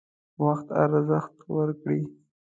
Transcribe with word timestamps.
وخت 0.45 0.67
ارزښت 0.83 1.35
ورکړئ 1.55 2.01